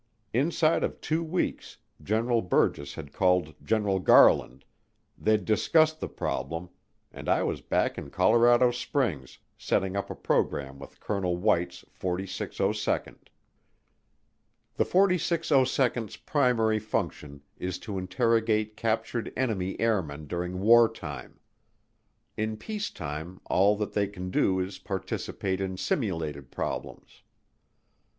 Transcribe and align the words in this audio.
Inside 0.33 0.83
of 0.83 0.99
two 0.99 1.23
weeks 1.23 1.77
General 2.01 2.41
Burgess 2.41 2.95
had 2.95 3.13
called 3.13 3.53
General 3.63 3.99
Garland, 3.99 4.65
they'd 5.15 5.45
discussed 5.45 5.99
the 5.99 6.07
problem, 6.09 6.69
and 7.11 7.29
I 7.29 7.43
was 7.43 7.61
back 7.61 7.99
in 7.99 8.09
Colorado 8.09 8.71
Springs 8.71 9.37
setting 9.59 9.95
up 9.95 10.09
a 10.09 10.15
program 10.15 10.79
with 10.79 10.99
Colonel 10.99 11.37
White's 11.37 11.85
4602nd. 11.99 13.27
The 14.73 14.85
4602nd's 14.85 16.17
primary 16.17 16.79
function 16.79 17.43
is 17.59 17.77
to 17.77 17.99
interrogate 17.99 18.75
captured 18.75 19.31
enemy 19.37 19.79
airmen 19.79 20.25
during 20.25 20.61
wartime; 20.61 21.39
in 22.35 22.57
peacetime 22.57 23.39
all 23.45 23.75
that 23.77 23.93
they 23.93 24.07
can 24.07 24.31
do 24.31 24.59
is 24.59 24.79
participate 24.79 25.61
in 25.61 25.77
simulated 25.77 26.49
problems. 26.49 27.21